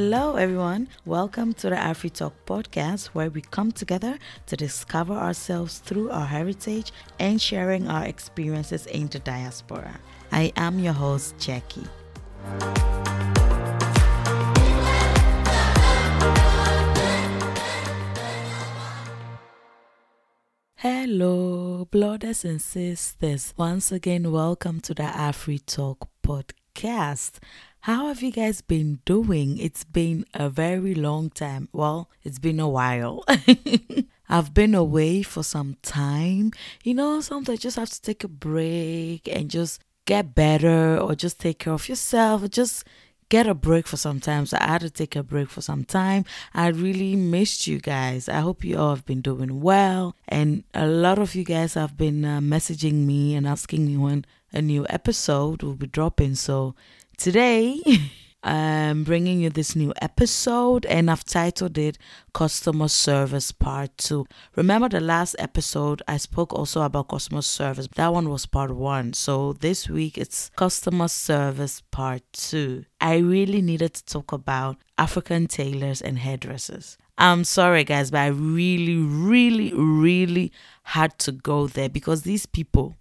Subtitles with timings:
[0.00, 0.86] Hello, everyone.
[1.04, 4.16] Welcome to the Afri Talk podcast, where we come together
[4.46, 9.98] to discover ourselves through our heritage and sharing our experiences in the diaspora.
[10.30, 11.88] I am your host, Jackie.
[20.76, 23.52] Hello, brothers and sisters.
[23.56, 27.40] Once again, welcome to the Afri Talk podcast.
[27.88, 29.56] How have you guys been doing?
[29.56, 31.70] It's been a very long time.
[31.72, 33.24] Well, it's been a while.
[34.28, 36.52] I've been away for some time.
[36.84, 41.14] You know, sometimes you just have to take a break and just get better or
[41.14, 42.84] just take care of yourself or just
[43.30, 44.44] get a break for some time.
[44.44, 46.26] So I had to take a break for some time.
[46.52, 48.28] I really missed you guys.
[48.28, 50.14] I hope you all have been doing well.
[50.28, 54.26] And a lot of you guys have been uh, messaging me and asking me when
[54.52, 56.34] a new episode will be dropping.
[56.34, 56.74] So
[57.18, 57.82] today,
[58.44, 61.98] I'm bringing you this new episode and I've titled it
[62.32, 64.24] Customer Service Part 2.
[64.54, 67.88] Remember the last episode I spoke also about customer service.
[67.96, 69.14] That one was part 1.
[69.14, 72.84] So this week it's Customer Service Part 2.
[73.00, 76.96] I really needed to talk about African tailors and hairdressers.
[77.18, 80.52] I'm sorry guys, but I really really really
[80.84, 82.94] had to go there because these people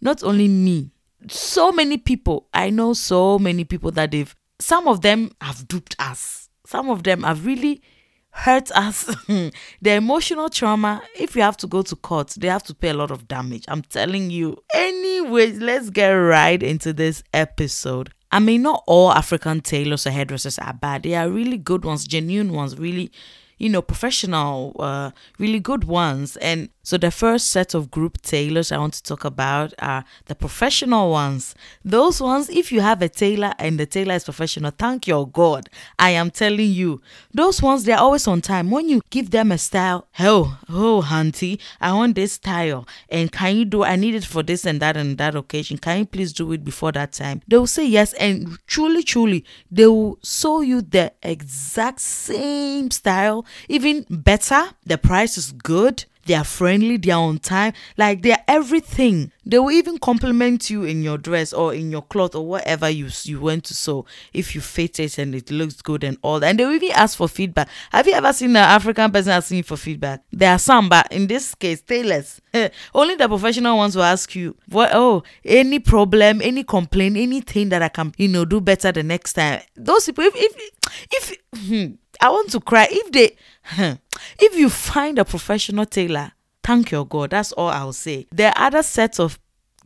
[0.00, 0.93] not only me
[1.28, 5.96] so many people i know so many people that they've some of them have duped
[5.98, 6.48] us.
[6.66, 7.82] Some of them have really
[8.30, 9.04] hurt us.
[9.26, 9.52] the
[9.90, 13.10] emotional trauma, if you have to go to court, they have to pay a lot
[13.10, 13.64] of damage.
[13.68, 14.56] I'm telling you.
[14.74, 18.10] Anyways, let's get right into this episode.
[18.30, 21.04] I mean, not all African tailors or hairdressers are bad.
[21.04, 23.12] They are really good ones, genuine ones, really
[23.58, 26.36] you know, professional, uh, really good ones.
[26.38, 30.34] And so the first set of group tailors I want to talk about are the
[30.34, 31.54] professional ones.
[31.84, 35.70] Those ones, if you have a tailor and the tailor is professional, thank your God.
[35.98, 37.00] I am telling you,
[37.32, 38.70] those ones, they're always on time.
[38.70, 42.86] When you give them a style, oh, oh, auntie, I want this style.
[43.08, 45.78] And can you do, I need it for this and that and that occasion.
[45.78, 47.40] Can you please do it before that time?
[47.48, 48.12] They will say yes.
[48.14, 54.62] And truly, truly, they will show you the exact same style even better.
[54.84, 56.04] The price is good.
[56.26, 56.96] They are friendly.
[56.96, 57.72] They are on time.
[57.96, 59.30] Like they are everything.
[59.46, 63.08] They will even compliment you in your dress or in your cloth or whatever you
[63.24, 64.06] you went to sew.
[64.32, 66.48] If you fit it and it looks good and all that.
[66.48, 67.68] And they will even ask for feedback.
[67.90, 70.22] Have you ever seen an African person asking for feedback?
[70.32, 72.40] There are some, but in this case, tailors.
[72.94, 77.82] Only the professional ones will ask you, what oh, any problem, any complaint, anything that
[77.82, 79.60] I can, you know, do better the next time.
[79.76, 80.74] Those people, if if
[81.12, 81.36] if
[81.68, 82.88] hmm, I want to cry.
[82.90, 83.36] If they,
[84.38, 86.32] if you find a professional tailor,
[86.62, 87.30] thank your God.
[87.30, 88.26] That's all I'll say.
[88.32, 89.38] There are other sets of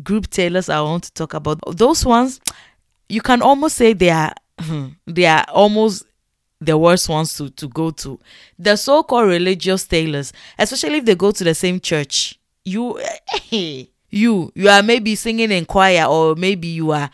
[0.03, 1.59] group tailors I want to talk about.
[1.77, 2.41] Those ones,
[3.09, 4.33] you can almost say they are,
[5.07, 6.05] they are almost
[6.61, 8.19] the worst ones to, to go to.
[8.59, 12.39] The so-called religious tailors, especially if they go to the same church.
[12.65, 13.01] You,
[13.51, 17.11] you, you are maybe singing in choir or maybe you are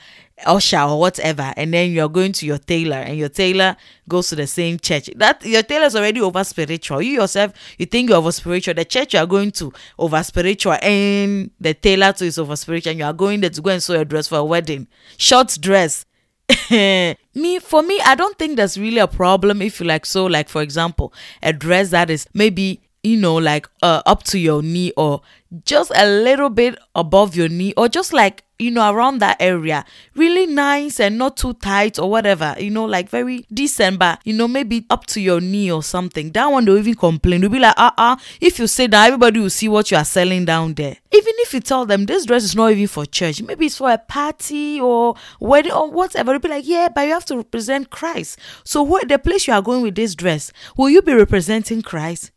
[0.47, 3.77] usher or whatever and then you're going to your tailor and your tailor
[4.09, 5.09] goes to the same church.
[5.17, 7.03] That your tailor is already over spiritual.
[7.03, 8.75] You yourself you think you're over spiritual.
[8.75, 12.91] The church you are going to over spiritual and the tailor too is over spiritual
[12.91, 14.89] and you are going there to go and sew a dress for a wedding.
[15.17, 16.05] Short dress.
[16.71, 20.49] Me for me i don't think there's really a problem if you like so like
[20.49, 21.12] for example
[21.43, 25.20] a dress that is maybe you know like uh, up to your knee or
[25.65, 29.84] just a little bit above your knee or just like you know around that area.
[30.15, 34.32] Really nice and not too tight or whatever you know like very decent but you
[34.32, 36.31] know maybe up to your knee or something.
[36.32, 37.41] That one they'll even complain.
[37.41, 40.44] They'll be like uh-uh if you say that everybody will see what you are selling
[40.44, 40.97] down there.
[41.12, 43.42] Even if you tell them this dress is not even for church.
[43.42, 47.12] Maybe it's for a party or wedding or whatever they'll be like yeah but you
[47.12, 48.38] have to represent christ.
[48.65, 52.31] So what the place you are going with this dress will you be representing christ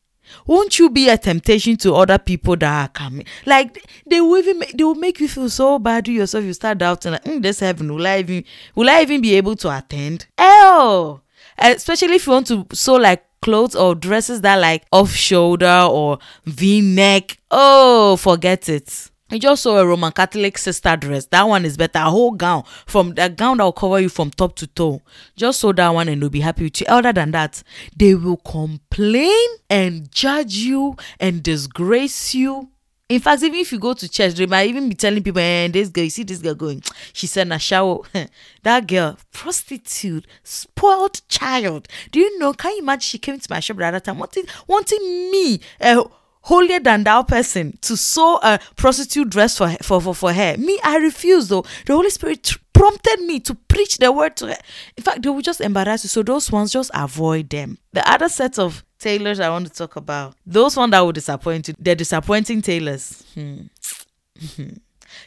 [0.45, 3.25] won't you be a temptation to other people that are coming?
[3.45, 6.43] Like they will even make, they will make you feel so bad to yourself.
[6.43, 8.43] You start doubting, like, mm, this heaven will I even
[8.75, 10.27] will I even be able to attend?
[10.37, 11.21] Oh,
[11.57, 16.19] especially if you want to sew like clothes or dresses that like off shoulder or
[16.45, 17.37] V neck.
[17.51, 19.09] Oh, forget it.
[19.29, 21.25] You just saw a Roman Catholic sister dress.
[21.25, 21.99] That one is better.
[21.99, 25.01] A whole gown from the gown that will cover you from top to toe.
[25.35, 26.87] Just saw that one and they'll be happy with you.
[26.87, 27.61] Other than that,
[27.95, 32.69] they will complain and judge you and disgrace you.
[33.09, 35.73] In fact, even if you go to church, they might even be telling people, and
[35.73, 36.83] eh, this girl, you see this girl going,
[37.13, 37.99] she said, a shower.
[38.63, 41.87] that girl, prostitute, spoiled child.
[42.11, 42.51] Do you know?
[42.51, 46.03] Can you imagine she came to my shop the other time wanting, wanting me, uh,
[46.47, 50.55] holier than thou person to sew a prostitute dress for, for, for, for her.
[50.57, 51.65] Me, I refuse though.
[51.85, 54.57] The Holy Spirit tr- prompted me to preach the word to her.
[54.95, 56.09] In fact, they will just embarrass you.
[56.09, 57.77] So those ones, just avoid them.
[57.91, 61.67] The other set of tailors I want to talk about, those ones that will disappoint
[61.67, 63.23] you, they're disappointing tailors.
[63.33, 63.63] Hmm.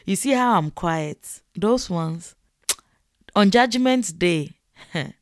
[0.05, 1.41] you see how I'm quiet?
[1.55, 2.35] Those ones,
[3.35, 4.53] on Judgment Day,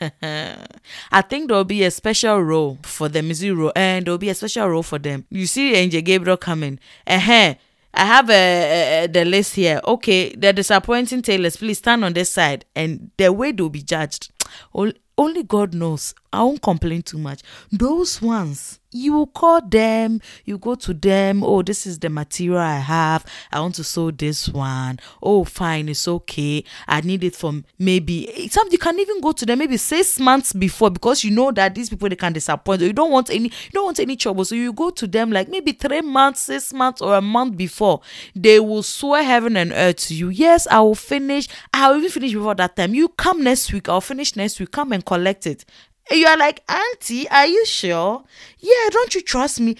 [0.00, 3.30] I think there'll be a special role for them.
[3.30, 3.72] Is role?
[3.76, 5.24] Eh, and there'll be a special role for them.
[5.30, 6.78] You see Angel Gabriel coming.
[7.06, 7.54] Uh-huh.
[7.94, 9.80] I have a, a, a, the list here.
[9.84, 14.30] Okay, the disappointing tailors, please stand on this side, and the way they'll be judged.
[15.18, 16.14] Only God knows.
[16.36, 17.42] I won't complain too much.
[17.72, 21.42] Those ones, you call them, you go to them.
[21.42, 23.24] Oh, this is the material I have.
[23.50, 24.98] I want to sew this one.
[25.22, 26.64] Oh, fine, it's okay.
[26.86, 28.68] I need it from maybe some.
[28.70, 31.88] You can even go to them maybe six months before because you know that these
[31.88, 32.82] people they can disappoint.
[32.82, 34.44] You don't want any, you don't want any trouble.
[34.44, 38.00] So you go to them like maybe three months, six months, or a month before.
[38.34, 40.28] They will swear heaven and earth to you.
[40.28, 41.48] Yes, I will finish.
[41.72, 42.94] I will even finish before that time.
[42.94, 43.88] You come next week.
[43.88, 44.70] I'll finish next week.
[44.70, 45.64] Come and collect it
[46.10, 48.24] you are like, Auntie, are you sure?
[48.58, 49.76] Yeah, don't you trust me?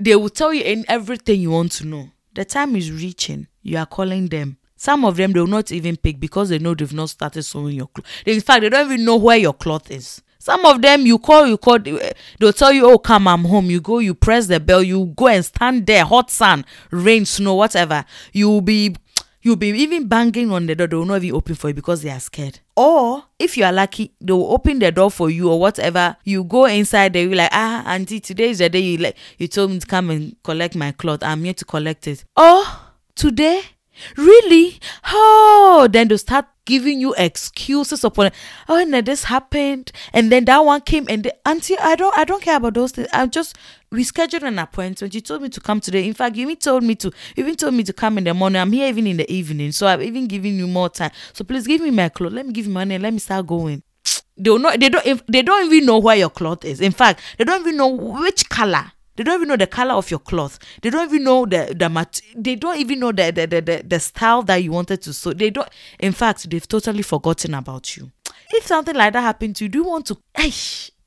[0.00, 2.10] they will tell you in everything you want to know.
[2.34, 3.46] The time is reaching.
[3.62, 4.58] You are calling them.
[4.76, 7.76] Some of them they will not even pick because they know they've not started sewing
[7.76, 8.08] your clothes.
[8.26, 10.20] In fact, they don't even know where your cloth is.
[10.38, 13.70] Some of them you call, you call, they'll tell you, Oh, come, I'm home.
[13.70, 17.54] You go, you press the bell, you go and stand there, hot sun, rain, snow,
[17.54, 18.04] whatever.
[18.32, 18.94] You'll be
[19.44, 22.02] you'll be even banging on the door, they will not even open for you because
[22.02, 22.58] they are scared.
[22.74, 26.16] Or if you are lucky, they will open the door for you or whatever.
[26.24, 29.46] You go inside, they will like, ah, auntie, today is the day you like you
[29.46, 31.22] told me to come and collect my cloth.
[31.22, 32.24] I'm here to collect it.
[32.36, 33.60] Oh, today?
[34.16, 34.80] Really?
[35.06, 38.30] Oh, then they'll start giving you excuses upon
[38.68, 42.24] oh and this happened and then that one came and the, auntie i don't i
[42.24, 43.08] don't care about those things.
[43.12, 43.56] I'm just
[43.92, 45.14] rescheduled an appointment.
[45.14, 46.06] You told me to come today.
[46.06, 48.60] In fact you even told me to even told me to come in the morning.
[48.60, 51.10] I'm here even in the evening so i've even given you more time.
[51.32, 52.32] So please give me my clothes.
[52.32, 53.82] Let me give you money let me start going.
[54.36, 56.80] They don't know they don't they don't even know where your cloth is.
[56.80, 60.10] In fact they don't even know which color they don't even know the color of
[60.10, 60.58] your cloth.
[60.82, 63.82] They don't even know the the mat- They don't even know the the, the the
[63.86, 65.32] the style that you wanted to sew.
[65.32, 65.68] They don't.
[65.98, 68.10] In fact, they've totally forgotten about you.
[68.50, 70.16] If something like that happened to you, do you want to?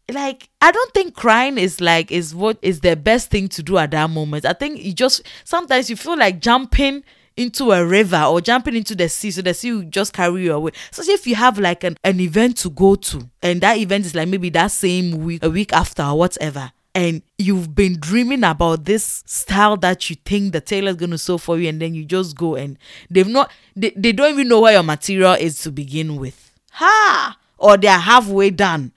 [0.09, 3.77] Like I don't think crying is like is what is the best thing to do
[3.77, 4.45] at that moment.
[4.45, 7.03] I think you just sometimes you feel like jumping
[7.35, 10.53] into a river or jumping into the sea so the sea will just carry you
[10.53, 10.71] away.
[10.91, 14.15] So if you have like an, an event to go to and that event is
[14.15, 18.85] like maybe that same week, a week after or whatever, and you've been dreaming about
[18.85, 22.03] this style that you think the tailor's going to sew for you and then you
[22.03, 22.75] just go and
[23.07, 27.37] they've not they, they don't even know where your material is to begin with ha
[27.59, 28.91] or they're halfway done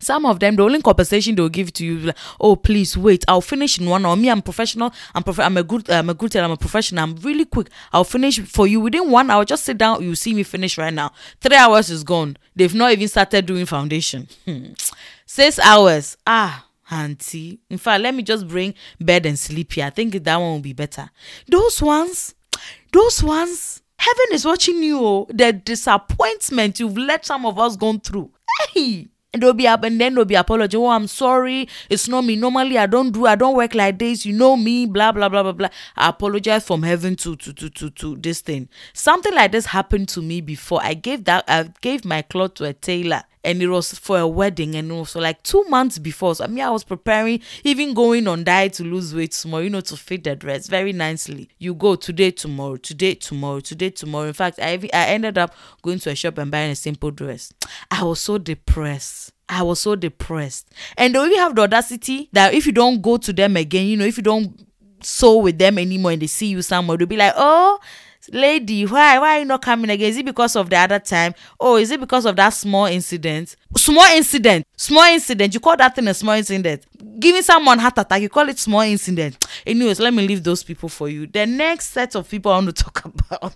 [0.00, 3.40] some of them, the only compensation they'll give to you, like, oh please wait, I'll
[3.40, 4.16] finish in one hour.
[4.16, 4.92] Me, I'm professional.
[5.14, 6.46] I'm prof- I'm a good, I'm a good tailor.
[6.46, 7.04] I'm a professional.
[7.04, 7.68] I'm really quick.
[7.92, 9.44] I'll finish for you within one hour.
[9.44, 10.02] Just sit down.
[10.02, 11.12] You see me finish right now.
[11.40, 12.36] Three hours is gone.
[12.56, 14.26] They've not even started doing foundation.
[15.24, 16.16] Six hours.
[16.26, 17.58] Ah, auntie.
[17.70, 19.86] In fact, let me just bring bed and sleep here.
[19.86, 21.10] I think that one will be better.
[21.48, 22.34] Those ones,
[22.92, 24.98] those ones, heaven is watching you.
[25.00, 28.30] Oh, the disappointment you've let some of us go through.
[28.74, 30.76] Hey, and they'll be up and then they'll be apology.
[30.76, 31.68] Oh, I'm sorry.
[31.88, 32.36] It's not me.
[32.36, 34.26] Normally I don't do I don't work like this.
[34.26, 35.68] You know me, blah blah blah blah blah.
[35.96, 38.68] I apologize from heaven to to to to to this thing.
[38.92, 40.80] Something like this happened to me before.
[40.82, 44.26] I gave that I gave my cloth to a tailor and it was for a
[44.26, 46.34] wedding and also like two months before.
[46.34, 49.70] So I mean I was preparing, even going on diet to lose weight small, you
[49.70, 51.48] know, to fit the dress very nicely.
[51.58, 54.28] You go today, tomorrow, today, tomorrow, today, tomorrow.
[54.28, 57.52] In fact, I I ended up going to a shop and buying a simple dress.
[57.90, 59.32] I was so depressed.
[59.48, 60.70] I was so depressed.
[60.96, 63.96] And they even have the audacity that if you don't go to them again, you
[63.96, 64.66] know, if you don't
[65.02, 67.78] sew with them anymore and they see you somewhere, they'll be like, oh,
[68.30, 70.08] lady, why why are you not coming again?
[70.10, 71.34] Is it because of the other time?
[71.58, 73.56] Oh, is it because of that small incident?
[73.76, 75.54] Small incident, small incident.
[75.54, 76.84] You call that thing a small incident?
[77.18, 79.44] Giving someone heart attack, you call it small incident.
[79.66, 81.26] Anyways, let me leave those people for you.
[81.26, 83.54] The next set of people I want to talk about.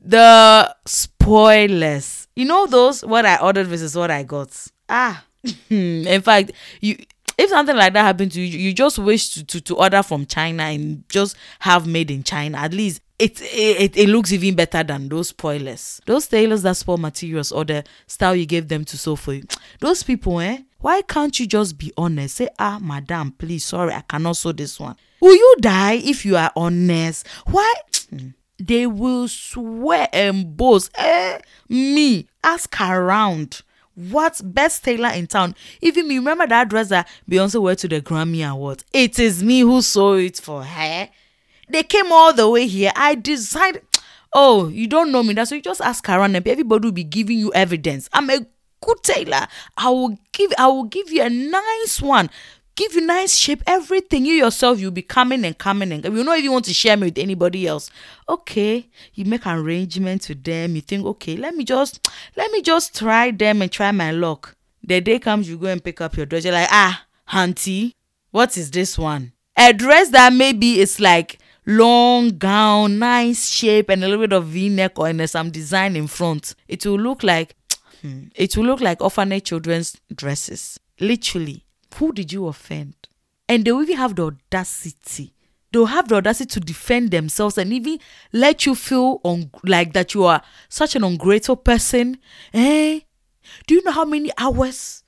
[0.00, 2.28] the spoilers.
[2.36, 4.50] You know those what I ordered versus what I got.
[4.88, 5.24] Ah,
[5.70, 6.96] in fact, you
[7.38, 10.26] if something like that happened to you, you just wish to, to, to order from
[10.26, 12.58] China and just have made in China.
[12.58, 16.00] At least it, it it looks even better than those spoilers.
[16.06, 19.44] Those tailors that spoil materials or the style you gave them to sew for you.
[19.80, 20.58] Those people, eh?
[20.80, 22.36] Why can't you just be honest?
[22.36, 24.96] Say, ah, madam, please, sorry, I cannot sew this one.
[25.20, 27.26] Will you die if you are honest?
[27.46, 27.72] Why?
[28.56, 30.92] They will swear and boast.
[30.94, 33.62] Eh, me, ask around
[33.94, 35.54] What best tailor in town?
[35.80, 38.84] Even me, remember that dress that Beyonce wore to the Grammy Awards?
[38.92, 41.08] It is me who saw it for her.
[41.68, 42.92] They came all the way here.
[42.96, 43.82] I decided,
[44.32, 45.34] oh, you don't know me.
[45.34, 48.08] That's why you just ask around and everybody will be giving you evidence.
[48.12, 48.40] I'm a
[48.80, 49.46] good tailor.
[49.76, 52.30] I will give I will give you a nice one.
[52.76, 54.26] Give you nice shape, everything.
[54.26, 56.96] You yourself, you'll be coming and coming and you know if you want to share
[56.96, 57.88] me with anybody else.
[58.28, 60.74] Okay, you make arrangements with them.
[60.74, 64.56] You think, okay, let me just let me just try them and try my luck.
[64.82, 66.44] The day comes, you go and pick up your dress.
[66.44, 67.94] You're like, ah, auntie,
[68.32, 69.32] what is this one?
[69.56, 74.46] A dress that maybe it's like long gown, nice shape, and a little bit of
[74.46, 76.54] V-neck or and some design in front.
[76.66, 77.54] It will look like
[78.02, 80.80] hmm, it will look like orphanage children's dresses.
[80.98, 81.64] Literally.
[81.96, 82.94] Who did you offend?
[83.48, 85.32] And they will even have the audacity.
[85.72, 87.98] They'll have the audacity to defend themselves and even
[88.32, 92.18] let you feel un- like that you are such an ungrateful person.
[92.52, 93.00] Eh?
[93.66, 95.02] Do you know how many hours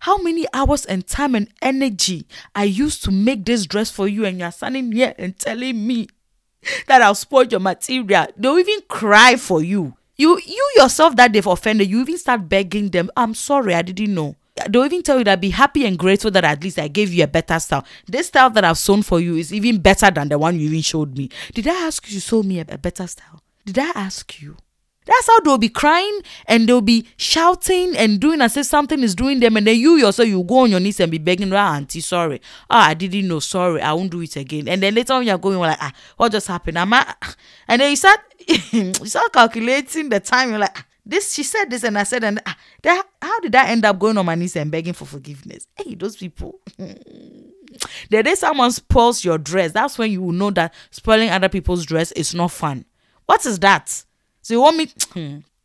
[0.00, 4.24] how many hours and time and energy I used to make this dress for you,
[4.24, 6.08] and you're standing here and telling me
[6.86, 8.26] that I'll spoil your material.
[8.36, 9.96] They'll even cry for you.
[10.16, 14.14] You you yourself that they've offended, you even start begging them, I'm sorry, I didn't
[14.14, 14.36] know.
[14.68, 17.24] They'll even tell you that be happy and grateful that at least I gave you
[17.24, 17.84] a better style.
[18.06, 20.82] This style that I've sewn for you is even better than the one you even
[20.82, 21.30] showed me.
[21.54, 23.42] Did I ask you to sew me a, a better style?
[23.64, 24.56] Did I ask you?
[25.04, 29.16] That's how they'll be crying and they'll be shouting and doing as if something is
[29.16, 29.56] doing them.
[29.56, 32.40] And then you yourself, you go on your knees and be begging, ah, auntie, sorry.
[32.70, 34.68] Ah, I didn't know, sorry, I won't do it again.
[34.68, 36.78] And then later on, you're going, like, ah, what just happened?
[36.78, 37.14] Am I?
[37.68, 38.20] And then you start,
[38.70, 40.50] you start calculating the time.
[40.50, 43.54] You're like, ah, this, she said this, and I said, and ah, that, how did
[43.54, 45.66] I end up going on my knees and begging for forgiveness?
[45.76, 46.60] Hey, those people.
[46.78, 51.84] the day someone spoils your dress, that's when you will know that spoiling other people's
[51.84, 52.84] dress is not fun.
[53.26, 54.04] What is that?
[54.42, 54.76] So you want
[55.16, 55.42] me?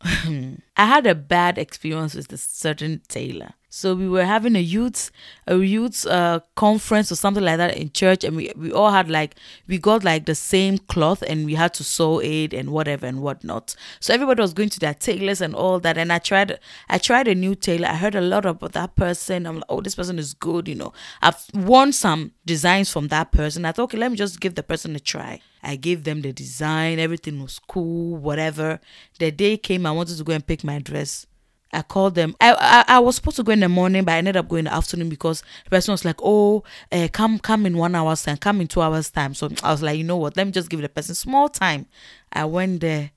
[0.76, 3.54] I had a bad experience with a certain tailor.
[3.70, 5.10] So we were having a youth
[5.46, 9.10] a youth uh, conference or something like that in church, and we we all had
[9.10, 9.34] like
[9.66, 13.20] we got like the same cloth, and we had to sew it and whatever and
[13.20, 13.74] whatnot.
[14.00, 15.98] So everybody was going to their tailors and all that.
[15.98, 16.58] And I tried
[16.88, 17.88] I tried a new tailor.
[17.88, 19.46] I heard a lot about that person.
[19.46, 20.66] I'm like, oh, this person is good.
[20.66, 23.64] You know, I've worn some designs from that person.
[23.64, 25.40] I thought, okay, let me just give the person a try.
[25.62, 28.80] I gave them the design, everything was cool, whatever.
[29.18, 31.26] The day came, I wanted to go and pick my dress.
[31.72, 32.34] I called them.
[32.40, 34.60] I, I, I was supposed to go in the morning, but I ended up going
[34.60, 38.22] in the afternoon because the person was like, "Oh, uh, come come in one hour's
[38.22, 40.36] time, come in two hours time." So I was like, you know what?
[40.36, 41.86] Let me just give the person small time.
[42.32, 43.10] I went there.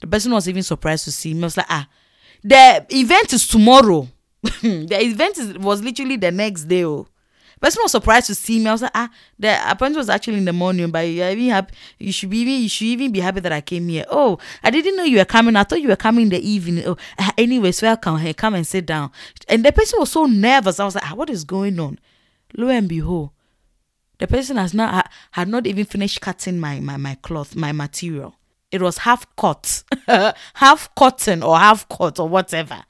[0.00, 1.42] The person was even surprised to see me.
[1.42, 1.88] I was like, ah,
[2.42, 4.08] the event is tomorrow.
[4.42, 6.84] the event is, was literally the next day.
[6.84, 7.08] Oh.
[7.60, 8.68] Person was surprised to see me.
[8.68, 11.74] I was like, ah, the appointment was actually in the morning, but you even happy.
[11.98, 14.04] You should be even you should even be happy that I came here.
[14.10, 15.56] Oh, I didn't know you were coming.
[15.56, 16.84] I thought you were coming in the evening.
[16.86, 18.18] Oh, uh, anyways, welcome.
[18.18, 19.10] Hey, come and sit down.
[19.48, 20.78] And the person was so nervous.
[20.78, 21.98] I was like, ah, what is going on?
[22.56, 23.30] Lo and behold,
[24.18, 28.34] the person has not had not even finished cutting my my my cloth, my material.
[28.70, 29.82] It was half cut,
[30.54, 32.84] half cotton or half cut or whatever.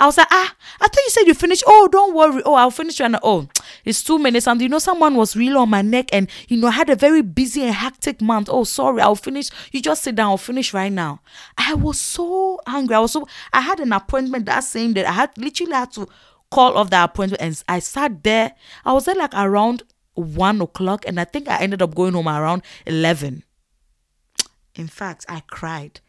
[0.00, 1.64] I was like, ah, I thought you said you finished.
[1.66, 2.40] Oh, don't worry.
[2.44, 3.18] Oh, I'll finish now.
[3.22, 3.48] Oh,
[3.84, 4.46] it's two minutes.
[4.46, 6.94] And you know, someone was really on my neck and, you know, I had a
[6.94, 8.48] very busy and hectic month.
[8.50, 9.00] Oh, sorry.
[9.00, 9.50] I'll finish.
[9.72, 10.30] You just sit down.
[10.30, 11.20] I'll finish right now.
[11.56, 12.94] I was so angry.
[12.94, 15.04] I was so, I had an appointment that same day.
[15.04, 16.08] I had literally had to
[16.50, 18.52] call off the appointment and I sat there.
[18.84, 19.82] I was there like around
[20.14, 23.42] one o'clock and I think I ended up going home around 11.
[24.76, 26.00] In fact, I cried.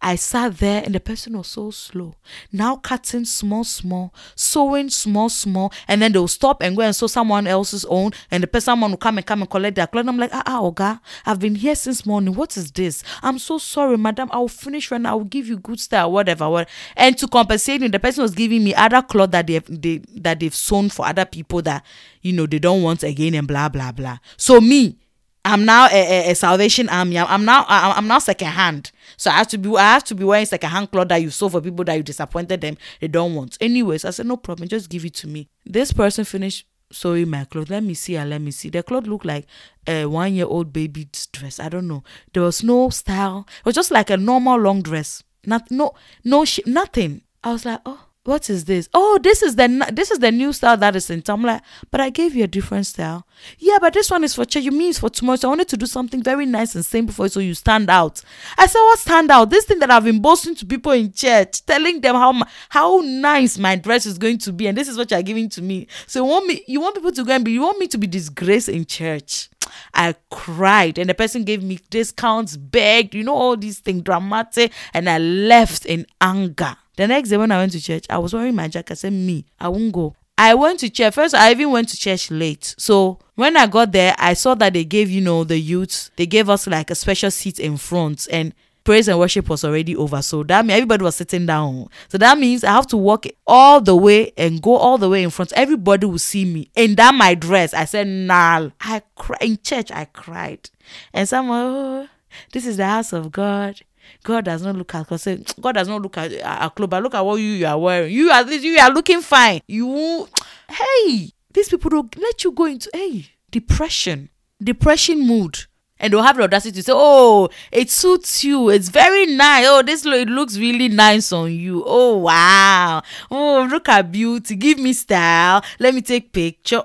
[0.00, 2.14] I sat there and the person was so slow.
[2.52, 7.06] Now cutting small, small, sewing small, small, and then they'll stop and go and sew
[7.06, 10.06] someone else's own, and the person someone will come and come and collect their clothes.
[10.06, 12.34] I'm like, ah, ah, Oga, I've been here since morning.
[12.34, 13.02] What is this?
[13.22, 14.28] I'm so sorry, madam.
[14.30, 15.12] I will finish right now.
[15.12, 16.70] I will give you good style, whatever, whatever.
[16.94, 20.40] And to compensate me, the person was giving me other clothes that they've they that
[20.40, 21.82] they've sewn for other people that
[22.20, 24.18] you know they don't want again and blah blah blah.
[24.36, 24.98] So me,
[25.46, 27.18] I'm now a, a, a Salvation Army.
[27.18, 28.92] I'm now I'm now second hand.
[29.18, 31.28] So I have to be I have to be wearing second hand cloth that you
[31.30, 32.78] sew for people that you disappointed them.
[33.00, 33.58] They don't want.
[33.60, 34.68] Anyways, I said no problem.
[34.68, 35.48] Just give it to me.
[35.66, 37.68] This person finished sewing my clothes.
[37.68, 38.70] Let me see and let me see.
[38.70, 39.46] The cloth looked like
[39.86, 41.60] a one year old baby's dress.
[41.60, 42.04] I don't know.
[42.32, 43.46] There was no style.
[43.58, 45.22] It was just like a normal long dress.
[45.44, 45.92] Not no
[46.24, 47.22] no sh- nothing.
[47.42, 48.90] I was like oh what is this?
[48.92, 51.40] Oh, this is the this is the new style that is in town.
[51.40, 53.26] I'm like, but I gave you a different style.
[53.58, 54.64] Yeah, but this one is for church.
[54.64, 55.36] You mean it's for tomorrow.
[55.36, 57.88] So I wanted to do something very nice and simple for you so you stand
[57.88, 58.20] out.
[58.58, 59.48] I said, what stand out?
[59.48, 63.56] This thing that I've been boasting to people in church, telling them how how nice
[63.56, 65.86] my dress is going to be, and this is what you're giving to me.
[66.06, 67.98] So you want me, you want people to go and be, you want me to
[67.98, 69.48] be disgraced in church.
[69.94, 74.72] I cried, and the person gave me discounts, begged, you know, all these things dramatic,
[74.92, 78.34] and I left in anger The next day when I went to church, I was
[78.34, 78.90] wearing my jacket.
[78.90, 80.16] I said, Me, I won't go.
[80.36, 81.14] I went to church.
[81.14, 82.74] First, I even went to church late.
[82.76, 86.26] So when I got there, I saw that they gave, you know, the youths, they
[86.26, 88.26] gave us like a special seat in front.
[88.32, 88.52] And
[88.82, 90.20] praise and worship was already over.
[90.22, 91.86] So that means everybody was sitting down.
[92.08, 95.22] So that means I have to walk all the way and go all the way
[95.22, 95.52] in front.
[95.52, 96.68] Everybody will see me.
[96.76, 98.70] And that my dress, I said, nah.
[98.80, 100.68] I cried in church, I cried.
[101.12, 102.08] And someone, oh,
[102.50, 103.82] this is the house of God.
[104.22, 105.26] God does not look at us.
[105.60, 108.12] God does not look at our clothes, but look at what you, you are wearing.
[108.12, 109.60] You are you are looking fine.
[109.66, 110.28] You
[110.68, 114.30] hey, these people don't let you go into hey depression,
[114.62, 115.66] depression mood.
[116.00, 118.68] And they'll have the audacity to say, Oh, it suits you.
[118.68, 119.66] It's very nice.
[119.66, 121.82] Oh, this it looks really nice on you.
[121.84, 123.02] Oh wow.
[123.30, 124.54] Oh, look at beauty.
[124.54, 125.64] Give me style.
[125.80, 126.82] Let me take picture.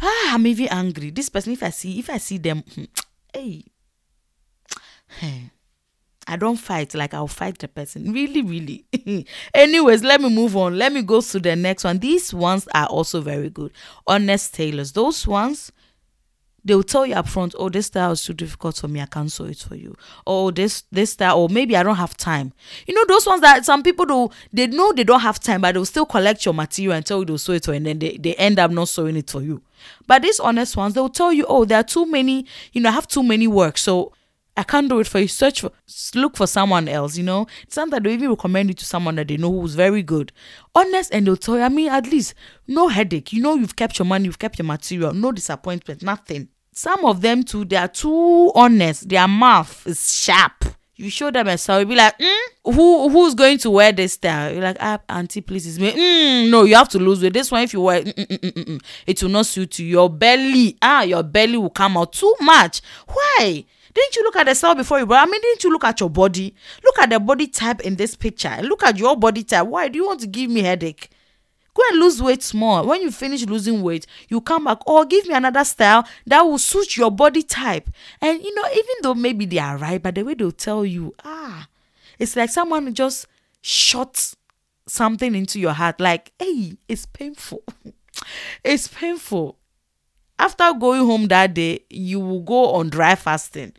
[0.00, 1.10] Ah, I'm even angry.
[1.10, 2.62] This person, if I see, if I see them,
[3.32, 3.64] hey,
[5.18, 5.50] hey.
[6.26, 8.12] I don't fight like I'll fight the person.
[8.12, 8.84] Really, really.
[9.54, 10.76] Anyways, let me move on.
[10.76, 11.98] Let me go to the next one.
[11.98, 13.72] These ones are also very good.
[14.06, 14.92] Honest tailors.
[14.92, 15.70] Those ones,
[16.64, 19.00] they'll tell you up front, oh, this style is too difficult for me.
[19.00, 19.94] I can't sew it for you.
[20.26, 22.52] Oh, this this style, or maybe I don't have time.
[22.86, 25.74] You know, those ones that some people do, they know they don't have time, but
[25.74, 27.98] they'll still collect your material and tell you they'll sew it for you, and then
[28.00, 29.62] they, they end up not sewing it for you.
[30.08, 32.92] But these honest ones, they'll tell you, oh, there are too many, you know, I
[32.92, 33.78] have too many work.
[33.78, 34.12] So
[34.56, 35.28] I can't do it for you.
[35.28, 35.70] Search for,
[36.14, 37.46] look for someone else, you know.
[37.68, 40.32] Sometimes they even recommend you to someone that they know who's very good.
[40.74, 42.34] Honest, and they'll tell you, I mean, at least
[42.66, 43.32] no headache.
[43.32, 46.48] You know, you've kept your money, you've kept your material, no disappointment, nothing.
[46.72, 49.08] Some of them too, they are too honest.
[49.08, 50.64] Their mouth is sharp.
[50.98, 54.50] You show them a you be like, mm, who who's going to wear this style?
[54.50, 55.92] You're like, ah, auntie, please, it's me.
[55.92, 57.34] Mm, no, you have to lose weight.
[57.34, 59.86] This one, if you wear, mm, mm, mm, it will not suit you.
[59.86, 62.80] Your belly, ah, your belly will come out too much.
[63.08, 63.66] Why?
[63.96, 65.10] Didn't you look at the cell before you?
[65.10, 66.54] I mean, didn't you look at your body?
[66.84, 68.54] Look at the body type in this picture.
[68.60, 69.66] Look at your body type.
[69.66, 71.08] Why do you want to give me headache?
[71.72, 72.86] Go and lose weight small.
[72.86, 76.42] When you finish losing weight, you come back or oh, give me another style that
[76.42, 77.88] will suit your body type.
[78.20, 81.14] And you know, even though maybe they are right, but the way they'll tell you,
[81.24, 81.66] ah,
[82.18, 83.26] it's like someone just
[83.62, 84.34] shot
[84.86, 86.02] something into your heart.
[86.02, 87.62] Like, hey, it's painful.
[88.62, 89.56] it's painful.
[90.38, 93.72] After going home that day, you will go on dry fasting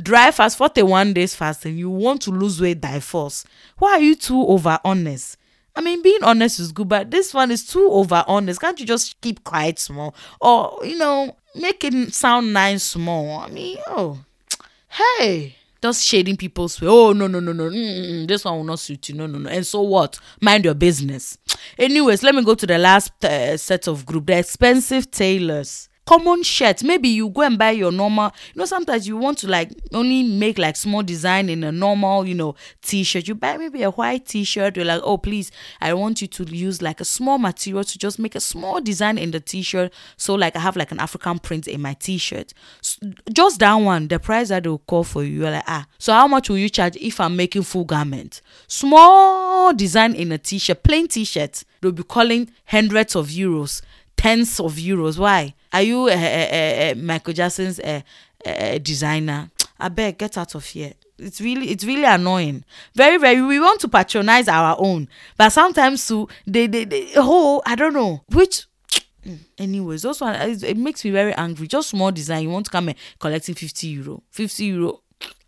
[0.00, 3.44] dry fast 41 days fasting you want to lose weight by force
[3.78, 5.36] why are you too over honest
[5.76, 8.60] I mean, being honest is good, but this one is too over honest.
[8.60, 10.14] Can't you just keep quiet small?
[10.40, 13.38] Or, you know, make it sound nice small?
[13.38, 14.18] I mean, oh,
[14.88, 16.88] hey, just shading people's way.
[16.88, 17.70] Oh, no, no, no, no.
[17.70, 19.14] Mm-mm, this one will not suit you.
[19.14, 19.48] No, no, no.
[19.48, 20.18] And so what?
[20.40, 21.38] Mind your business.
[21.78, 26.42] Anyways, let me go to the last uh, set of group the expensive tailors common
[26.42, 29.70] shirt maybe you go and buy your normal you know sometimes you want to like
[29.92, 33.90] only make like small design in a normal you know t-shirt you buy maybe a
[33.90, 37.84] white t-shirt you're like oh please i want you to use like a small material
[37.84, 40.98] to just make a small design in the t-shirt so like i have like an
[40.98, 42.52] african print in my t-shirt
[43.32, 46.26] just that one the price that they'll call for you you're like ah so how
[46.26, 51.06] much will you charge if i'm making full garment small design in a t-shirt plain
[51.06, 53.82] t-shirt they'll be calling hundreds of euros
[54.20, 55.18] tens of euros.
[55.18, 55.54] Why?
[55.72, 57.80] Are you a, a, a, Michael Jackson's
[58.82, 59.50] designer?
[59.78, 60.92] I beg, get out of here.
[61.18, 62.64] It's really, it's really annoying.
[62.94, 63.42] Very, very.
[63.42, 67.94] We want to patronize our own, but sometimes too, they, they, they oh, I don't
[67.94, 68.66] know which.
[69.24, 71.66] Mm, anyways, those one it makes me very angry.
[71.66, 72.44] Just small design.
[72.44, 75.00] You want to come and collecting fifty euro, fifty euro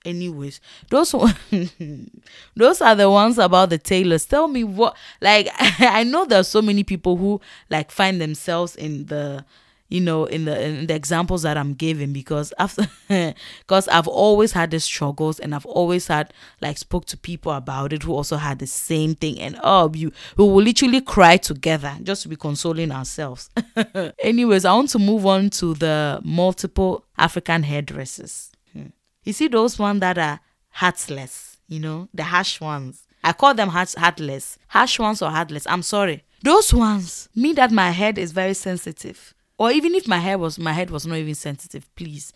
[0.04, 1.12] anyways those
[2.56, 6.44] those are the ones about the tailors tell me what like i know there are
[6.44, 9.44] so many people who like find themselves in the
[9.92, 12.86] you know in the in the examples that i'm giving because after
[13.60, 17.92] because i've always had the struggles and i've always had like spoke to people about
[17.92, 21.94] it who also had the same thing and oh you we will literally cry together
[22.02, 23.50] just to be consoling ourselves
[24.20, 28.86] anyways i want to move on to the multiple african hairdressers hmm.
[29.24, 30.40] you see those ones that are
[30.72, 33.06] heartless, you know, the harsh ones.
[33.22, 34.58] I call them heart- heartless.
[34.68, 35.66] Harsh ones or heartless.
[35.66, 36.24] I'm sorry.
[36.42, 39.32] Those ones mean that my head is very sensitive.
[39.58, 42.32] Or even if my hair was my head was not even sensitive, please.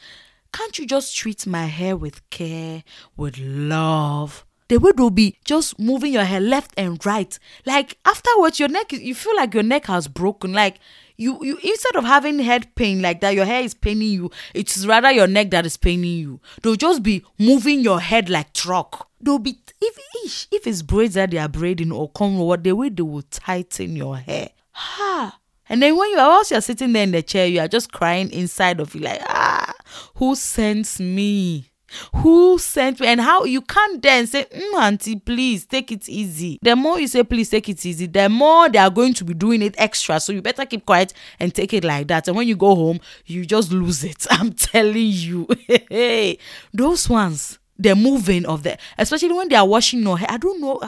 [0.53, 2.85] Can't you just treat my hair with care,
[3.17, 4.45] with love?
[4.69, 7.39] The way they'll be just moving your hair left and right.
[7.65, 10.53] Like afterwards, your neck you feel like your neck has broken.
[10.53, 10.79] Like
[11.17, 14.85] you you instead of having head pain like that your hair is paining you it's
[14.87, 19.09] rather your neck that is paining you they'll just be moving your head like truck
[19.21, 22.89] they'll be if ish, if it's braids that they are braiding or what the way
[22.89, 27.03] they will tighten your hair ha and then when you are whilst you're sitting there
[27.05, 29.73] in the chair you are just crying inside of you like ah
[30.17, 31.71] who sends me?
[32.17, 33.07] Who sent me?
[33.07, 36.59] And how you can't then say mm, auntie please take it easy.
[36.63, 39.35] The more you say please take it easy the more they are going to be
[39.35, 40.19] doing it extra.
[40.21, 42.29] So you better keep quiet and take it like that.
[42.29, 44.27] And when you go home you just lose it.
[44.31, 45.47] I'm telling you.
[45.89, 46.39] Hey.
[46.73, 50.61] those ones the moving of the especially when they are washing your hair i don't
[50.61, 50.81] know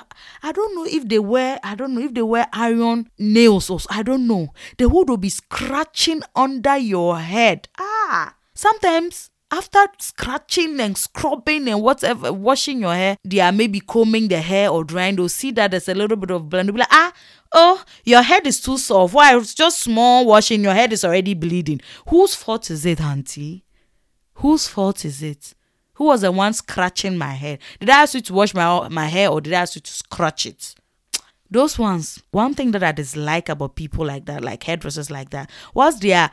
[0.43, 3.79] i don't know if they wear i don't know if they wear iron nails or
[3.91, 10.79] i don't know the wood will be scratching under your head ah sometimes after scratching
[10.79, 15.17] and scrubbing and whatever, washing your hair, they are maybe combing the hair or drying.
[15.17, 16.67] They'll see that there's a little bit of blood.
[16.67, 17.13] They'll be like, ah,
[17.53, 19.15] oh, your head is too soft.
[19.15, 19.37] Why?
[19.37, 20.63] It's just small washing.
[20.63, 21.81] Your head is already bleeding.
[22.09, 23.65] Whose fault is it, auntie?
[24.35, 25.55] Whose fault is it?
[25.99, 27.59] Who was the one scratching my hair?
[27.81, 29.93] Did I ask you to wash my my hair or did I ask you to
[29.93, 30.75] scratch it?
[31.51, 35.51] Those ones, one thing that I dislike about people like that, like hairdressers like that,
[35.75, 36.31] was they are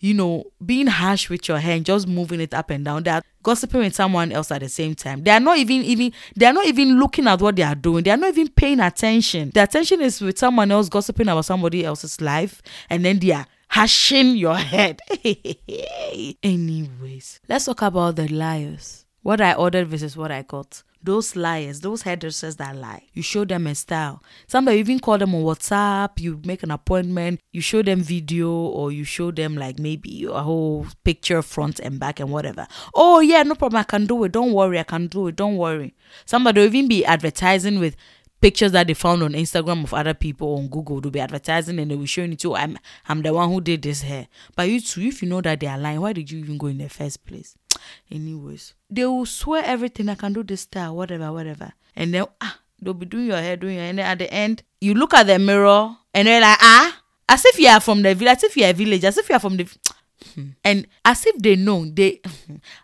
[0.00, 3.02] you know, being harsh with your hair and just moving it up and down.
[3.02, 5.24] They are gossiping with someone else at the same time.
[5.24, 8.04] They are not even even they are not even looking at what they are doing.
[8.04, 9.50] They are not even paying attention.
[9.54, 13.46] The attention is with someone else gossiping about somebody else's life, and then they are
[13.68, 15.00] hashing your head.
[16.42, 19.06] Anyways, let's talk about the liars.
[19.22, 23.04] What I ordered versus what I got those liars, those hairdressers that lie.
[23.12, 24.22] You show them a style.
[24.46, 28.90] Somebody even call them on WhatsApp, you make an appointment, you show them video or
[28.90, 32.66] you show them like maybe a whole picture front and back and whatever.
[32.94, 34.32] Oh yeah, no problem, I can do it.
[34.32, 35.36] Don't worry, I can do it.
[35.36, 35.94] Don't worry.
[36.24, 37.96] Somebody even be advertising with
[38.40, 41.00] pictures that they found on Instagram of other people on Google.
[41.00, 42.54] They'll be advertising and they will show you too.
[42.54, 44.28] I'm I'm the one who did this hair.
[44.54, 46.68] But you too, if you know that they are lying, why did you even go
[46.68, 47.56] in the first place?
[48.10, 51.72] Anyways, they will swear everything I can do this style, whatever, whatever.
[51.96, 53.90] And then ah, they'll be doing your hair, doing your hair.
[53.90, 57.44] And then at the end, you look at the mirror and they're like, ah, as
[57.44, 59.40] if you are from the village, as if you're a village, as if you are
[59.40, 59.68] from the
[60.64, 62.20] and as if they know, they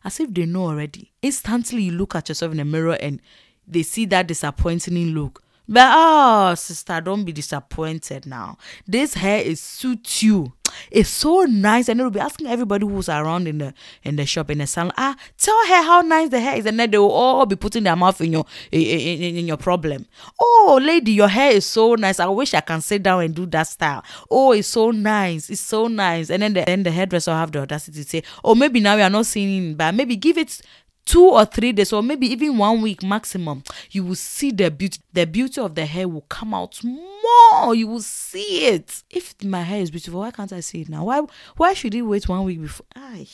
[0.05, 1.13] as if they know already.
[1.23, 3.21] Instantly you look at yourself in the mirror and
[3.67, 5.45] they see that disappointing look.
[5.67, 8.59] But oh sister, don't be disappointed now.
[8.87, 10.53] This hair is suit you.
[10.91, 11.89] It's so nice.
[11.89, 14.93] And it'll be asking everybody who's around in the in the shop in the salon
[14.99, 16.67] ah tell her how nice the hair is.
[16.67, 19.57] And then they will all be putting their mouth in your in, in, in your
[19.57, 20.05] problem.
[20.39, 22.21] Oh lady your hair is so nice.
[22.21, 24.05] I wish i can sit down and do that style.
[24.31, 25.49] Oh it's so nice.
[25.49, 26.29] It's so nice.
[26.29, 28.97] And then the, then the hairdresser will have the audacity to say oh maybe now
[28.97, 30.61] we are not seeing but maybe give it
[31.05, 34.99] two or three days or maybe even one week maximum you will see the beauty
[35.13, 37.75] the beauty of the hair will come out more.
[37.75, 39.03] You will see it.
[39.11, 41.05] If my hair is beautiful why can't i see it now?
[41.05, 41.23] Why
[41.57, 42.87] why should it wait one week before?
[42.97, 43.27] Ay,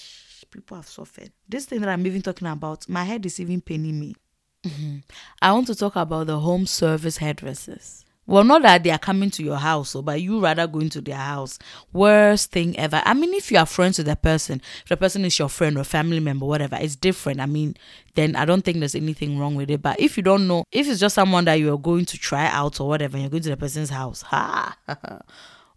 [0.50, 1.30] people have suffered.
[1.48, 4.14] This thing that i'm even talking about my head is even paining me.
[4.62, 4.96] Mm-hmm.
[5.40, 9.28] i want to talk about the home service hairdressers well, not that they are coming
[9.30, 11.58] to your house, or but you rather going to their house.
[11.92, 13.02] Worst thing ever.
[13.04, 15.76] I mean, if you are friends with the person, if the person is your friend
[15.76, 17.40] or family member, whatever, it's different.
[17.40, 17.76] I mean,
[18.14, 19.82] then I don't think there's anything wrong with it.
[19.82, 22.46] But if you don't know, if it's just someone that you are going to try
[22.46, 24.78] out or whatever, and you're going to the person's house, ha.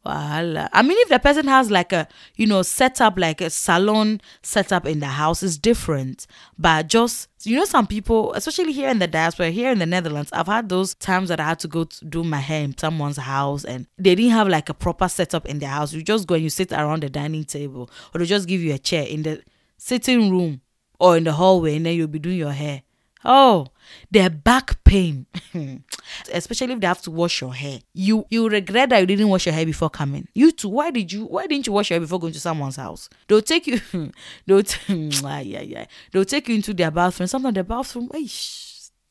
[0.03, 0.67] Voila.
[0.73, 4.19] I mean, if the person has like a, you know, set up like a salon
[4.41, 6.27] setup in the house, is different.
[6.57, 10.29] But just, you know, some people, especially here in the diaspora, here in the Netherlands,
[10.33, 13.17] I've had those times that I had to go to do my hair in someone's
[13.17, 15.93] house and they didn't have like a proper setup in their house.
[15.93, 18.73] You just go and you sit around the dining table or they just give you
[18.73, 19.41] a chair in the
[19.77, 20.61] sitting room
[20.99, 22.83] or in the hallway and then you'll be doing your hair.
[23.25, 23.67] Oh,
[24.11, 25.25] their back pain,
[26.31, 27.79] especially if they have to wash your hair.
[27.93, 30.27] You you regret that you didn't wash your hair before coming.
[30.33, 30.69] You too.
[30.69, 31.25] Why did you?
[31.25, 33.09] Why didn't you wash your hair before going to someone's house?
[33.27, 33.79] They'll take you.
[34.45, 35.85] they'll t- yeah yeah.
[36.11, 37.27] They'll take you into their bathroom.
[37.27, 38.09] Sometimes the bathroom,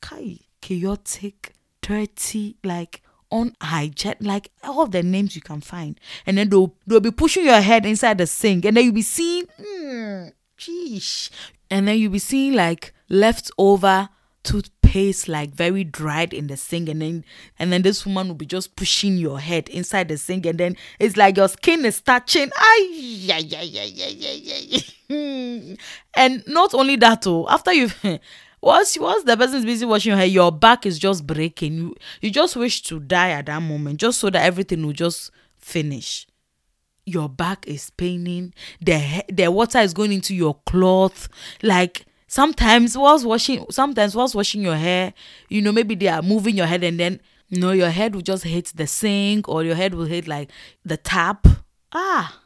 [0.00, 5.98] kai chaotic, dirty, like unhygienic, like all the names you can find.
[6.26, 9.02] And then they'll they'll be pushing your head inside the sink, and then you'll be
[9.02, 11.30] seeing, mm, geez,
[11.70, 14.08] and then you'll be seeing like leftover
[14.42, 17.24] toothpaste like very dried in the sink and then
[17.60, 20.76] and then this woman will be just pushing your head inside the sink and then
[20.98, 25.76] it's like your skin is touching ay, ay, ay, ay,
[26.16, 27.88] and not only that oh after you
[28.62, 31.76] once once the person is busy washing your hair your back is just breaking.
[31.76, 35.30] You you just wish to die at that moment just so that everything will just
[35.58, 36.26] finish.
[37.04, 38.54] Your back is paining.
[38.80, 41.28] The the water is going into your cloth.
[41.62, 45.12] Like sometimes whilst washing sometimes whilst washing your hair
[45.50, 48.22] you know maybe they are moving your head and then you know your head will
[48.22, 50.50] just hit the sink or your head will hit like
[50.82, 51.46] the tap.
[51.92, 52.40] Ah.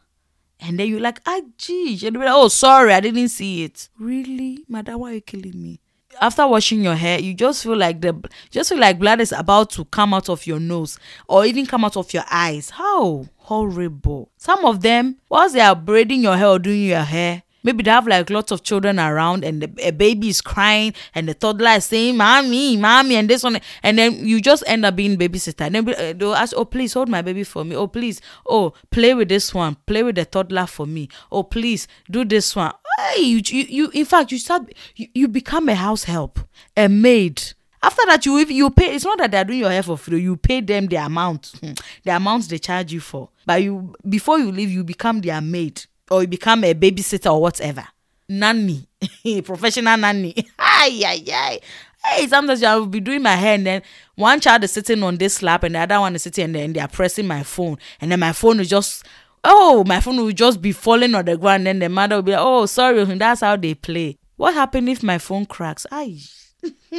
[0.59, 2.03] And then you're like ah geez.
[2.03, 3.89] And like, oh sorry i didn't see it.
[3.97, 4.65] Really?
[4.69, 5.79] Madam why are you killing me?
[6.21, 9.71] After washing your hair you just feel like the just feel like blood is about
[9.71, 12.71] to come out of your nose or even come out of your eyes.
[12.71, 14.33] How horrible.
[14.37, 17.91] Some of them whilst they are braiding your hair or doing your hair maybe they
[17.91, 21.71] have like lots of children around and the, a baby is crying and the toddler
[21.71, 23.59] is saying mommy mommy and this one.
[23.83, 26.95] And then you just end up being babysitter and then uh, they'll ask oh please
[26.95, 27.77] hold my baby for me.
[27.77, 28.21] Oh please.
[28.49, 29.77] Oh play with this one.
[29.87, 31.09] Play with the toddler for me.
[31.31, 32.73] Oh please do this one.
[32.99, 36.39] Hey, you, you, you in fact you start you, you become a house help
[36.77, 37.43] a maid.
[37.83, 40.21] After that you you pay it's not that they're doing your hair for free.
[40.21, 41.53] You pay them the amount.
[41.61, 41.73] Hmm,
[42.05, 43.31] the amount they charge you for.
[43.45, 47.41] But you before you leave you become their maid or you become a babysitter or
[47.41, 47.87] whatever.
[48.29, 48.87] Nanny.
[49.45, 50.35] Professional nanny.
[50.59, 51.61] Ay ay ay.
[52.05, 53.83] Hey sometimes i will be doing my hair and then
[54.15, 56.73] one child is sitting on this lap and the other one is sitting and then
[56.73, 57.79] they are pressing my phone.
[58.01, 59.05] And then my phone is just
[59.45, 62.23] oh my phone will just be falling on the ground and then the mother will
[62.23, 64.19] be like oh sorry oh, that's how they play.
[64.37, 65.87] What happened if my phone cracks?
[65.91, 66.19] Ay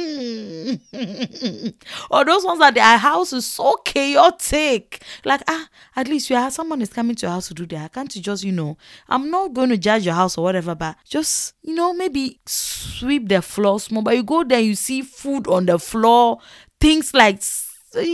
[2.10, 5.02] or those ones that their house is so chaotic.
[5.24, 7.84] Like, ah, at least you have someone is coming to your house to do that.
[7.84, 8.76] I can't you just, you know,
[9.08, 13.28] I'm not going to judge your house or whatever, but just, you know, maybe sweep
[13.28, 14.02] the floor small.
[14.02, 16.38] But you go there, you see food on the floor,
[16.80, 17.42] things like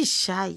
[0.04, 0.54] shy.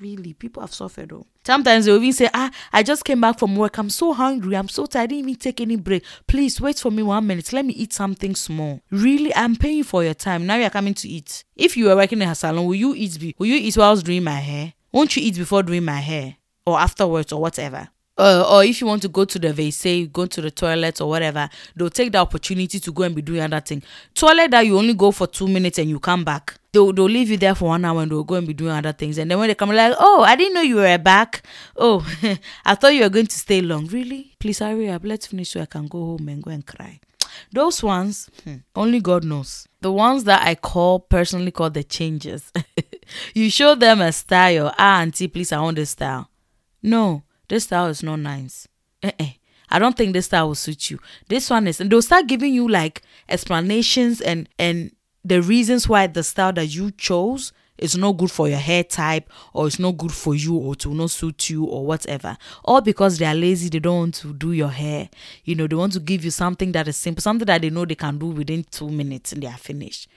[0.00, 1.26] Really, people have suffered though.
[1.44, 3.76] Sometimes they'll even say, Ah, I just came back from work.
[3.76, 4.56] I'm so hungry.
[4.56, 5.02] I'm so tired.
[5.02, 6.04] I didn't even take any break.
[6.26, 7.52] Please wait for me one minute.
[7.52, 8.80] Let me eat something small.
[8.90, 10.46] Really, I'm paying for your time.
[10.46, 11.44] Now you're coming to eat.
[11.54, 13.88] If you were working in a salon, will you eat be will you eat while
[13.88, 14.72] I was doing my hair?
[14.90, 16.36] Won't you eat before doing my hair?
[16.66, 17.88] Or afterwards or whatever?
[18.20, 21.08] Uh, or if you want to go to the WC, go to the toilet or
[21.08, 23.82] whatever, they'll take the opportunity to go and be doing other thing.
[24.14, 26.58] Toilet that you only go for two minutes and you come back.
[26.70, 28.92] They'll, they'll leave you there for one hour and they'll go and be doing other
[28.92, 29.16] things.
[29.16, 31.42] And then when they come, like, oh, I didn't know you were back.
[31.78, 32.06] Oh,
[32.66, 33.86] I thought you were going to stay long.
[33.86, 34.36] Really?
[34.38, 35.00] Please hurry up.
[35.02, 37.00] Let's finish so I can go home and go and cry.
[37.52, 39.66] Those ones, hmm, only God knows.
[39.80, 42.52] The ones that I call personally call the changes.
[43.34, 44.74] you show them a style.
[44.78, 46.28] Ah, auntie, please, I want this style.
[46.82, 48.66] No, this style is not nice.
[49.02, 50.98] I don't think this style will suit you.
[51.28, 54.92] This one is, and they'll start giving you like explanations and and
[55.24, 59.30] the reasons why the style that you chose is not good for your hair type
[59.52, 62.36] or it's not good for you or to not suit you or whatever.
[62.64, 65.08] All because they are lazy, they don't want to do your hair.
[65.44, 67.84] You know, they want to give you something that is simple, something that they know
[67.84, 70.08] they can do within two minutes and they are finished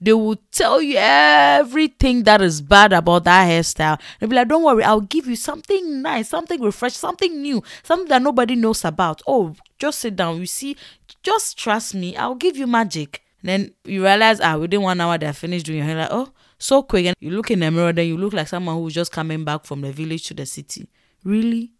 [0.00, 4.00] they will tell you everything that is bad about that hairstyle.
[4.18, 8.08] They'll be like, don't worry, I'll give you something nice, something refresh, something new, something
[8.08, 9.22] that nobody knows about.
[9.26, 10.38] Oh, just sit down.
[10.38, 10.76] You see,
[11.22, 13.22] just trust me, I'll give you magic.
[13.42, 15.96] Then you realize, ah, within one hour they're finished doing your hair.
[15.96, 17.06] Like, oh, so quick.
[17.06, 19.64] And you look in the mirror, then you look like someone who's just coming back
[19.64, 20.88] from the village to the city.
[21.24, 21.72] Really?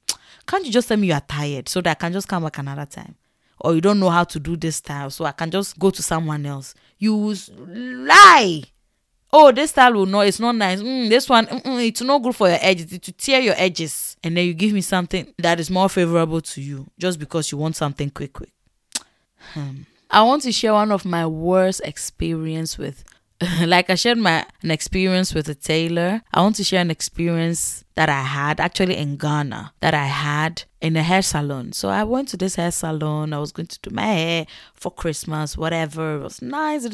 [0.46, 2.58] Can't you just tell me you are tired so that I can just come back
[2.58, 3.14] another time?
[3.62, 6.02] Or you don't know how to do this style, so I can just go to
[6.02, 6.74] someone else.
[6.98, 8.62] You lie.
[9.32, 10.82] Oh, this style will not, it's not nice.
[10.82, 12.92] Mm, this one, it's not good for your edges.
[12.92, 14.16] It will tear your edges.
[14.22, 17.56] And then you give me something that is more favorable to you just because you
[17.56, 18.52] want something quick, quick.
[19.54, 19.82] Hmm.
[20.08, 23.02] I want to share one of my worst experience with
[23.66, 26.22] like I shared my an experience with a tailor.
[26.32, 30.64] I want to share an experience that I had actually in Ghana that I had
[30.80, 31.72] in a hair salon.
[31.72, 33.32] So I went to this hair salon.
[33.32, 36.16] I was going to do my hair for Christmas, whatever.
[36.16, 36.84] It was nice.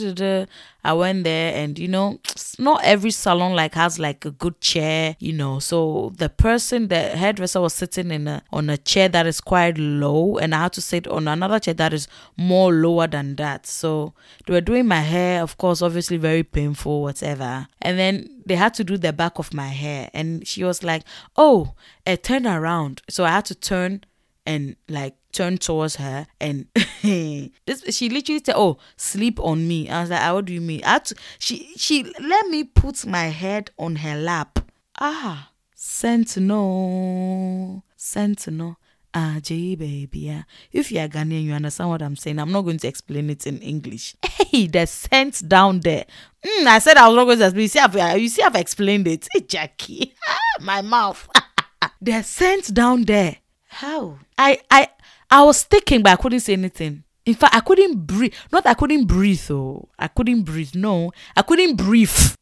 [0.85, 2.21] I went there and you know,
[2.59, 5.59] not every salon like has like a good chair, you know.
[5.59, 9.79] So the person, the hairdresser was sitting in a on a chair that is quite
[9.79, 13.67] low and I had to sit on another chair that is more lower than that.
[13.67, 14.13] So
[14.47, 17.69] they were doing my hair, of course, obviously very painful, whatever.
[17.81, 20.11] And then they had to do the back of my hair.
[20.13, 21.03] And she was like
[21.37, 21.75] oh
[22.07, 23.03] uh, turn around.
[23.09, 24.05] So i had to turn
[24.47, 26.67] and like turn towards her and
[27.03, 29.89] this she literally said oh sleep on me.
[29.89, 30.83] I was like ah, what do you mean?
[30.85, 34.59] I had to, she she let me put my head on her lap.
[35.01, 38.77] Ah sentinel sentinel
[39.15, 40.43] Ah, J baby, yeah.
[40.71, 42.39] If you are Ghanaian, you understand what I'm saying.
[42.39, 44.15] I'm not going to explain it in English.
[44.23, 46.05] Hey, the scent down there.
[46.45, 47.63] Mm, I said I was not going to explain.
[47.63, 49.27] You see, I've, you see, I've explained it.
[49.33, 50.15] Hey, Jackie,
[50.61, 51.29] my mouth.
[52.01, 53.37] the scent down there.
[53.69, 54.19] How?
[54.37, 54.89] I, I,
[55.31, 57.05] I was thinking, but I couldn't say anything.
[57.25, 58.33] In fact, I couldn't breathe.
[58.51, 59.51] Not I couldn't breathe.
[59.51, 60.75] Oh, I couldn't breathe.
[60.75, 62.11] No, I couldn't breathe.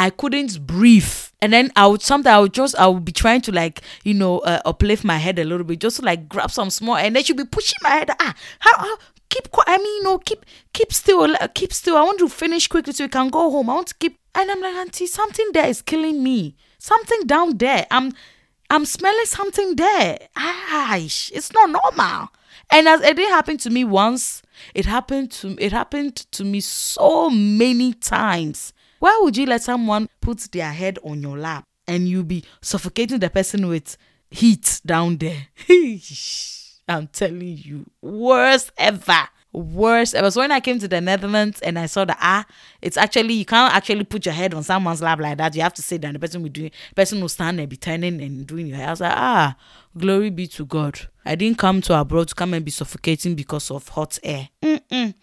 [0.00, 1.12] I couldn't breathe.
[1.42, 4.14] And then I would sometimes I would just I would be trying to like you
[4.14, 7.14] know uh, uplift my head a little bit just to like grab some small and
[7.14, 8.96] then she'd be pushing my head ah how, how
[9.28, 11.98] keep quiet I mean you know keep keep still keep still.
[11.98, 13.68] I want to finish quickly so you can go home.
[13.68, 16.56] I want to keep and I'm like auntie something there is killing me.
[16.78, 17.86] Something down there.
[17.90, 18.12] I'm
[18.70, 20.18] I'm smelling something there.
[20.34, 22.28] Ah it's not normal.
[22.70, 24.40] And as it didn't happen to me once.
[24.74, 30.08] It happened to it happened to me so many times why would you let someone
[30.20, 33.96] put their head on your lap and you be suffocating the person with
[34.30, 35.48] heat down there?
[36.88, 40.30] I'm telling you, worst ever worst ever.
[40.30, 42.46] So when I came to the Netherlands and I saw that ah,
[42.80, 45.54] it's actually you can't actually put your head on someone's lap like that.
[45.54, 46.14] You have to sit down.
[46.14, 48.88] The person will do person will stand and be turning and doing your hair.
[48.88, 49.56] I was like, ah,
[49.96, 51.00] glory be to God.
[51.24, 54.48] I didn't come to abroad to come and be suffocating because of hot air.
[54.62, 55.14] Mm-mm.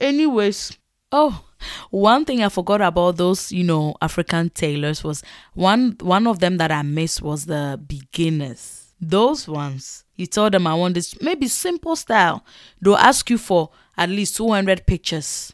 [0.00, 0.76] Anyways,
[1.12, 1.44] oh,
[1.90, 5.22] one thing I forgot about those, you know, African tailors was
[5.54, 10.66] one one of them that I missed was the beginners those ones, you tell them
[10.66, 12.44] I want this maybe simple style.
[12.80, 15.52] They'll ask you for at least 200 pictures.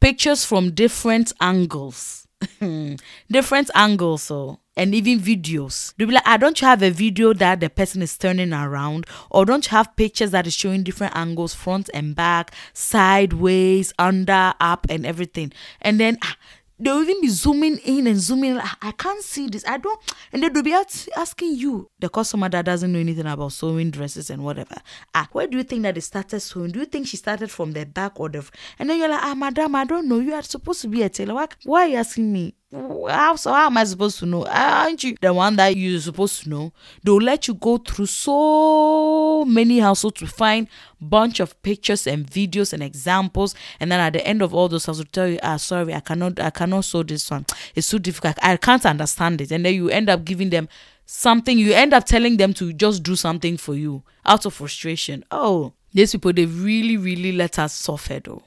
[0.00, 2.26] Pictures from different angles.
[3.30, 5.92] different angles, so and even videos.
[5.96, 9.06] They'll be like, ah, don't you have a video that the person is turning around,
[9.30, 14.54] or don't you have pictures that is showing different angles, front and back, sideways, under,
[14.60, 15.52] up, and everything.
[15.80, 16.36] And then ah,
[16.78, 18.54] they'll even be zooming in and zooming.
[18.54, 19.64] Like, I can't see this.
[19.66, 20.00] I don't.
[20.32, 20.72] And then they'll be
[21.16, 24.76] asking you, the customer that doesn't know anything about sewing dresses and whatever.
[25.12, 26.70] Ah, where do you think that they started sewing?
[26.70, 28.48] Do you think she started from the back or the?
[28.78, 30.20] And then you're like, ah, madam, I don't know.
[30.20, 31.34] You are supposed to be a tailor.
[31.34, 32.54] Why, why are you asking me?
[32.70, 34.44] How so how am I supposed to know?
[34.46, 36.72] Aren't you the one that you're supposed to know?
[37.02, 40.68] They'll let you go through so many households to find
[41.00, 44.86] bunch of pictures and videos and examples, and then at the end of all those,
[44.86, 47.46] will tell you, ah, sorry, I cannot, I cannot solve this one.
[47.74, 48.36] It's too difficult.
[48.42, 50.68] I can't understand it, and then you end up giving them
[51.06, 51.58] something.
[51.58, 55.24] You end up telling them to just do something for you out of frustration.
[55.30, 58.42] Oh, these people they really, really let us suffer though.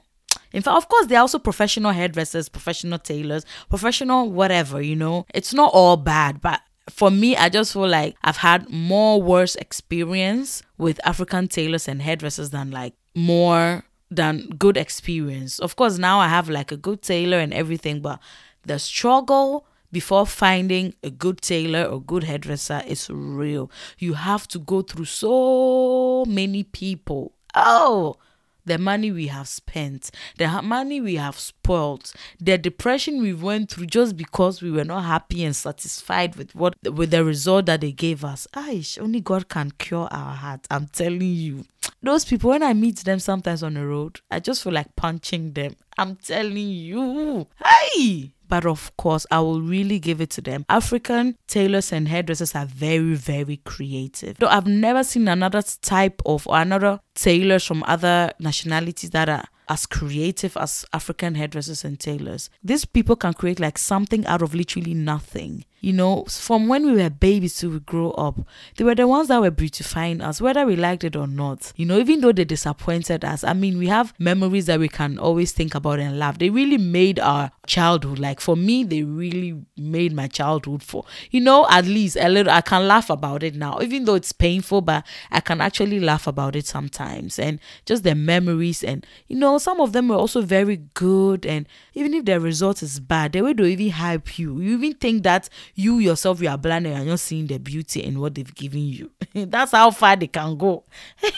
[0.52, 5.26] In fact, of course, they're also professional hairdressers, professional tailors, professional whatever, you know.
[5.34, 6.60] It's not all bad, but
[6.90, 12.02] for me, I just feel like I've had more worse experience with African tailors and
[12.02, 15.58] hairdressers than like more than good experience.
[15.58, 18.20] Of course, now I have like a good tailor and everything, but
[18.64, 23.70] the struggle before finding a good tailor or good hairdresser is real.
[23.98, 27.32] You have to go through so many people.
[27.54, 28.16] Oh,
[28.64, 33.86] the money we have spent, the money we have spoiled, the depression we went through
[33.86, 37.92] just because we were not happy and satisfied with what with the result that they
[37.92, 38.46] gave us.
[38.54, 40.66] Aish, only God can cure our hearts.
[40.70, 41.64] I'm telling you.
[42.02, 45.52] Those people, when I meet them sometimes on the road, I just feel like punching
[45.52, 45.76] them.
[45.98, 47.46] I'm telling you.
[47.64, 48.32] Hey!
[48.52, 50.66] But of course, I will really give it to them.
[50.68, 54.36] African tailors and hairdressers are very, very creative.
[54.36, 59.44] Though I've never seen another type of or another tailors from other nationalities that are
[59.70, 62.50] as creative as African hairdressers and tailors.
[62.62, 65.64] These people can create like something out of literally nothing.
[65.82, 68.38] You know, from when we were babies till we grow up,
[68.76, 71.72] they were the ones that were beautifying us, whether we liked it or not.
[71.74, 75.18] You know, even though they disappointed us, I mean, we have memories that we can
[75.18, 76.38] always think about and laugh.
[76.38, 78.20] They really made our childhood.
[78.20, 82.52] Like for me, they really made my childhood for, you know, at least a little.
[82.52, 86.28] I can laugh about it now, even though it's painful, but I can actually laugh
[86.28, 87.40] about it sometimes.
[87.40, 91.44] And just the memories, and you know, some of them were also very good.
[91.44, 94.60] And even if the result is bad, they will even hype you.
[94.60, 98.02] You even think that you yourself you are blind and you're not seeing the beauty
[98.02, 99.10] in what they've given you.
[99.34, 100.84] That's how far they can go.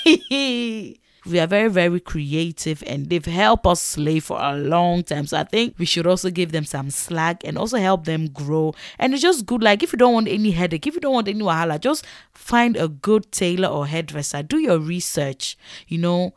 [1.27, 5.39] we are very very creative and they've helped us slave for a long time so
[5.39, 9.15] i think we should also give them some slack and also help them grow and
[9.15, 11.41] it's just good like if you don't want any headache if you don't want any
[11.41, 15.57] wahala just find a good tailor or hairdresser do your research
[15.89, 16.35] you know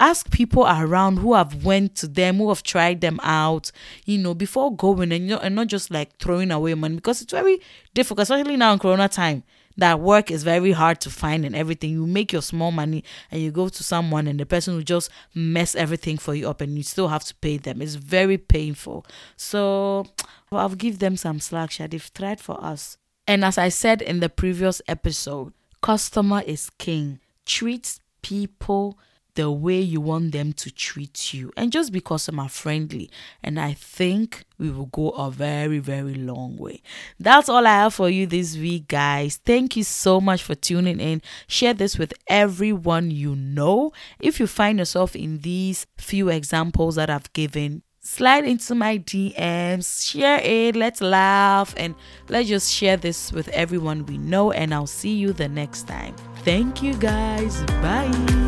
[0.00, 3.70] ask people around who have went to them who have tried them out
[4.04, 7.20] you know before going and, you know, and not just like throwing away money because
[7.22, 7.60] it's very
[7.94, 9.42] difficult especially now in corona time
[9.78, 11.90] that work is very hard to find and everything.
[11.90, 15.08] You make your small money and you go to someone and the person will just
[15.34, 17.80] mess everything for you up and you still have to pay them.
[17.80, 19.06] It's very painful.
[19.36, 20.06] So
[20.52, 22.98] i'll give them some slack they've tried for us.
[23.26, 27.20] And as i said in the previous episode customer is king.
[27.46, 28.98] Treat people
[29.38, 33.08] the way you want them to treat you and just be customer friendly
[33.40, 36.82] and i think we will go a very very long way
[37.20, 40.98] that's all i have for you this week guys thank you so much for tuning
[40.98, 46.96] in share this with everyone you know if you find yourself in these few examples
[46.96, 51.94] that i've given slide into my DMs, share it, let's laugh, and
[52.30, 54.50] let's just share this with everyone we know.
[54.50, 56.16] And I'll see you the next time.
[56.36, 57.62] Thank you guys.
[57.82, 58.47] Bye.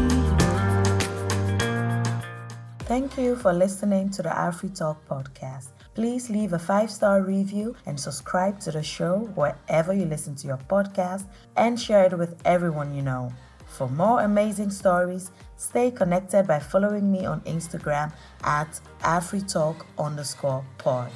[2.90, 5.68] Thank you for listening to the Afri Talk podcast.
[5.94, 10.48] Please leave a five star review and subscribe to the show wherever you listen to
[10.48, 13.32] your podcast and share it with everyone you know.
[13.68, 18.12] For more amazing stories, stay connected by following me on Instagram
[18.42, 21.12] at AfriTalk underscore pod.